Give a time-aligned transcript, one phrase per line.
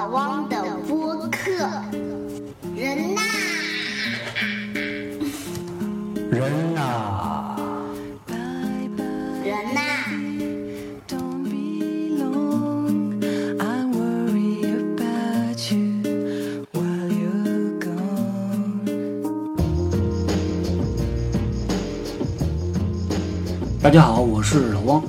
[0.00, 0.56] 老汪的
[0.88, 1.50] 播客
[2.74, 3.20] 人呐，
[6.30, 7.54] 人呐，
[9.44, 9.80] 人呐。
[23.82, 25.02] 大家好，我是老汪。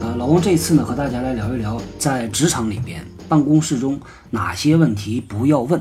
[0.00, 3.02] 呃，老汪这次呢，和大家来聊一聊在职场里边。
[3.28, 5.80] 办公室中哪些问题不要问，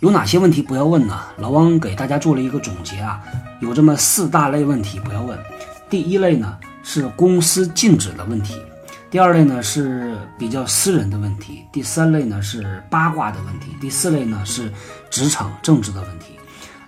[0.00, 1.18] 有哪些问题不要问呢？
[1.38, 3.20] 老汪给大家做了一个总结啊，
[3.60, 5.38] 有这么四大类问题不要问。
[5.88, 8.56] 第一类呢是公司禁止的问题，
[9.10, 14.72] 第二类呢是比较私人的问题，第三类呢是八卦的问题，第四类呢是
[15.10, 16.26] 职场政治的问题。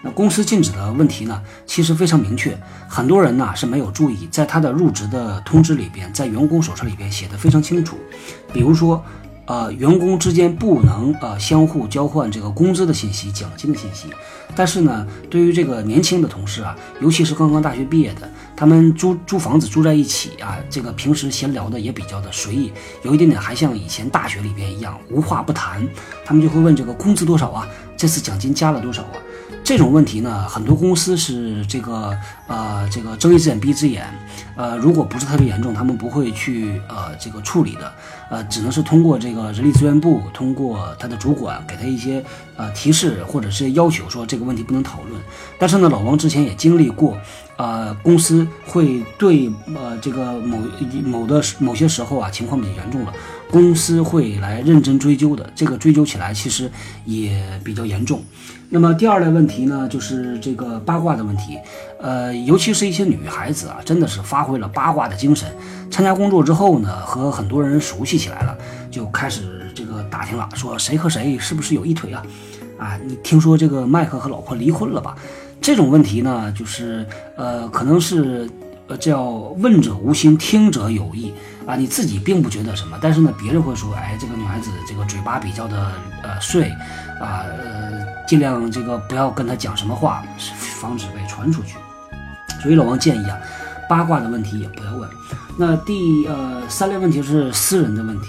[0.01, 2.57] 那公司禁止的问题呢，其实非常明确，
[2.89, 7.99] 很多人呢是没有注意，在他的入职的通知里边，在员工手册里边写的非常清楚，
[8.53, 9.05] 比如说，
[9.49, 14.09] 呃，员工之间不能呃相互交换这个工资的信息、奖金的信息。
[14.55, 22.71] 但是呢，对于这个年轻的同事啊，尤其是刚刚大学毕业的，他们租租房子住在一起啊，这个平时闲聊的也比较的随意，
[23.03, 25.87] 有一点点还像以前大学里边一样无话不谈。
[26.27, 27.67] 他们就会问这个工资多少啊？
[27.97, 29.17] 这次奖金加了多少啊？
[29.65, 34.07] 这种问题呢，很多公司是这个呃这个睁一只眼闭一只眼，
[34.57, 37.93] 呃，如果不是特别严重，他们不会去呃这个处理的，
[38.31, 42.23] 呃，只能是通过这个人力资源部，通过他的主管给他一些
[42.57, 45.21] 呃提示或者是要求，说这个问题不能讨论。
[45.59, 47.17] 但是呢，老王之前也经历过，
[47.57, 50.59] 呃，公司会对呃这个某
[51.05, 53.13] 某的某些时候啊情况比较严重了，
[53.51, 56.71] 公司会来认真追究的，这个追究起来其实
[57.05, 58.23] 也比较严重。
[58.71, 61.59] 那么第二类问题呢，就是这个八卦的问题，
[61.99, 65.49] 呃，尤其是一些女孩子啊，真的是发挥了八卦的精神。
[65.91, 68.59] 参加工作之后呢，和很多人熟悉起来了，
[68.91, 72.23] 就开始这个打听了，说谁和谁是不是有一腿啊？
[72.79, 75.17] 啊，你听说这个麦克和老婆离婚了吧？
[75.61, 78.49] 这种问题呢，就是呃，可能是
[78.87, 81.33] 呃叫问者无心，听者有意
[81.67, 85.93] 啊，你自己并不觉得什么，但是呢，别人会说，哎，这个女孩子这个嘴巴比较的
[86.23, 86.71] 呃碎
[87.21, 90.23] 啊，呃，尽量这个不要跟她讲什么话，
[90.81, 91.77] 防止被传出去。
[92.63, 93.39] 所以老王建议啊，
[93.89, 95.09] 八卦的问题也不要问。
[95.57, 98.29] 那第呃三类问题是私人的问题，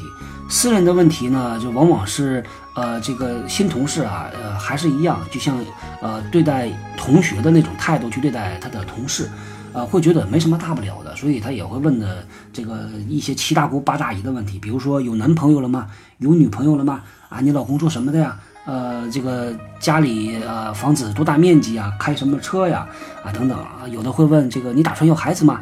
[0.50, 2.44] 私人的问题呢，就往往是
[2.74, 5.58] 呃这个新同事啊，呃还是一样，就像
[6.02, 9.30] 呃对待同学的那种态度去对待他的同事，
[9.74, 15.88] 呃会觉得没什么大不了的，所以他也会问的这个一些七大姑八大姨的问题，比如说有男朋友了吗？
[16.18, 17.02] 有女朋友了吗？
[17.30, 18.40] 啊，你老公做什么的呀？
[18.70, 21.92] 呃，这个家里呃房子多大面积啊？
[22.00, 22.88] 开什么车呀？
[23.24, 25.62] 啊等等啊，有的会问这个你打算要孩子吗？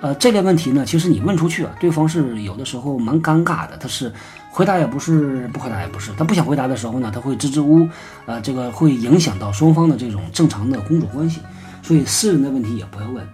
[0.00, 4.12] 呃，这类问题呢，其实你问出去啊，对方是有的时候蛮尴尬的，他是
[4.52, 7.88] 回答也不是，不回答也不是，他不想回答的时候呢，他会支支吾，
[8.26, 11.40] 呃，这个会影响到双方的这种正常的工作关系，
[11.82, 13.26] 所以私人的问题也不要问。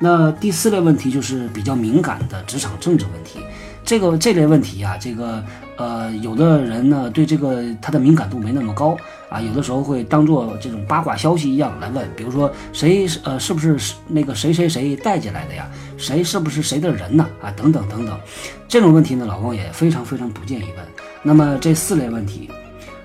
[0.00, 3.40] 那第四类问题就是比较敏感的职场政治问题，
[3.88, 5.42] 这个这类问题啊，这个
[5.78, 8.94] 呃，有的人呢对这个他的敏感度没那么高
[9.30, 15.66] 啊，有的时候会当做这种八卦消息一样来问，比如说谁呃是不是那个谁谁谁带进来的呀？
[15.96, 17.26] 谁是不是谁的人呢？
[17.40, 18.14] 啊，等等等等，
[18.68, 20.84] 这种问题呢，老王也非常非常不建议问。
[21.22, 22.50] 那么这四类问题，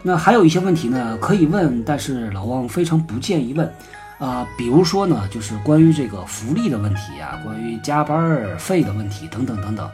[0.02, 3.74] 那还有一些问题呢可以问，但是老王非常不建议问。
[4.20, 9.90] 啊、比如说呢，就是关于这个福利的问题啊，关于加班费的问题等等等等，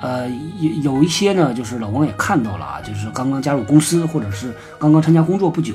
[0.00, 0.28] 呃，
[0.60, 5.74] 有有一些呢，就是老王也看到了啊，就是刚刚加入公司或者是刚刚参加工作不久，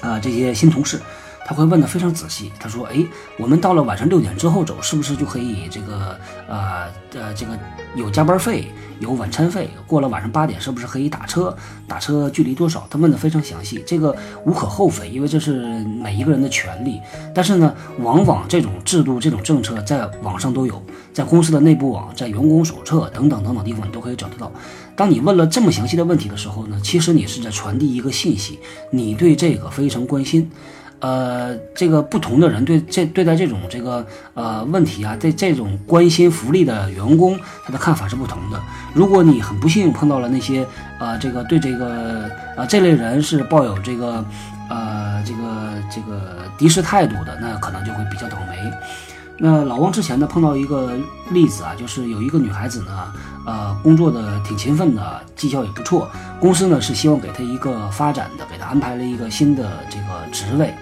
[0.00, 1.00] 啊、这些新同事，
[1.46, 2.50] 他会问的非常仔细。
[2.58, 3.06] 他说：“哎，
[3.38, 6.18] 我们到了晚上六点之后走，是不是就可以这个
[6.48, 7.56] 呃呃这个
[7.94, 8.66] 有加班费，
[8.98, 9.70] 有晚餐费？
[9.86, 11.56] 过了晚上八点，是不是可以打车？
[11.86, 14.12] 打车距离多少？”他问的非常详细，这个
[14.44, 17.00] 无可厚非，因为这是每一个人的权利。
[17.32, 20.82] 但是呢，往往这种制度、这种政策在网上都有，
[21.12, 24.50] 在公司的内部网、在员工手册等等等等地方你都可以找得到。
[24.96, 28.58] 当你问了这么详细的问题的时候呢，其实你是在传递一个信息，
[28.90, 30.50] 你对这个非常关心。
[31.00, 34.04] 呃，这个不同的人对这对待这种这个
[34.34, 38.60] 呃问题啊，对这种关心福利的员工，他的看法是不同的。
[38.94, 40.66] 如果你很不幸碰到了那些
[40.98, 44.24] 呃这个对这个呃这类人是抱有这个
[44.70, 48.56] 呃这个这个敌视态度的，那可能就会比较倒霉。
[49.38, 50.92] 那老汪之前呢碰到一个
[51.30, 53.12] 例子啊，就是有一个女孩子呢，
[53.44, 56.08] 呃，工作的挺勤奋的，绩效也不错，
[56.40, 60.74] 公司呢是希望给她一个发展的，给她安排了一个新的这个职位。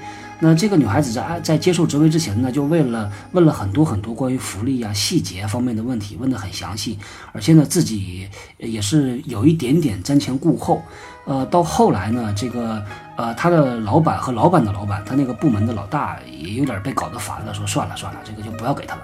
[0.47, 6.99] 那这个女孩子在在接受职位之前呢，就为了问了很多很多关于福利啊、细节方面的问题，问得很详细，
[7.33, 10.83] 而且呢自己也是有一点点瞻前顾后。
[11.25, 12.85] 呃，到后来呢，这个
[13.17, 19.03] 呃他的老板和老板的老板，他那个部门的老大也有点被搞得烦了，说算了算了，这个就不要给他了。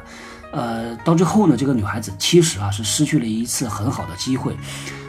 [0.52, 4.54] 呃，到最后呢，这个女孩子其实啊是失去了一次很好的机会，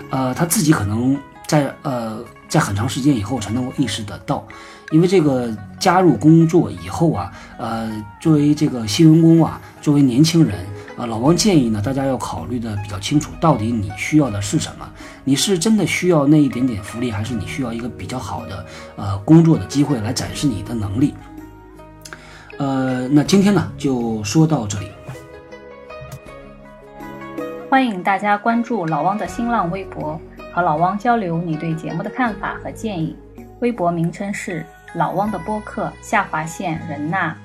[0.10, 1.20] 呃，她自己可能
[1.52, 4.48] 在呃在很长时间以后才能够意识得到，
[4.90, 10.66] 因为这个加入工作以后啊，呃，作为这个新员工啊，作为年轻人
[10.96, 14.90] 啊，老王建议呢，大家要考虑的比较清楚，到底你需要的是什么？
[15.26, 18.66] 你是真的需要那一点点福利，还是你需要一个比较好的
[18.96, 21.14] 呃工作的机会来展示你的能力？
[22.60, 24.88] 呃，那今天呢就说到这里。
[27.70, 30.20] 欢迎大家关注老汪的新浪微博，
[30.54, 33.16] 和老汪交流你对节目的看法和建议。
[33.60, 34.66] 微博名称是
[34.96, 37.36] 老汪的播客下划线人呐。